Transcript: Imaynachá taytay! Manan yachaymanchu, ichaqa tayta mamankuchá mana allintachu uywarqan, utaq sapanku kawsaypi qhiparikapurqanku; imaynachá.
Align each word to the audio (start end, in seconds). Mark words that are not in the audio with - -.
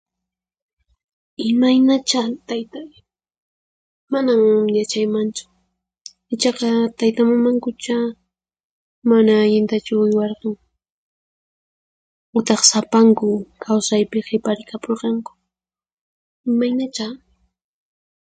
Imaynachá 1.49 2.21
taytay! 2.47 2.89
Manan 4.11 4.39
yachaymanchu, 4.77 5.45
ichaqa 6.33 6.69
tayta 6.97 7.21
mamankuchá 7.29 7.95
mana 9.09 9.31
allintachu 9.43 9.93
uywarqan, 10.03 10.55
utaq 12.37 12.61
sapanku 12.71 13.27
kawsaypi 13.63 14.19
qhiparikapurqanku; 14.27 15.31
imaynachá. 16.49 17.07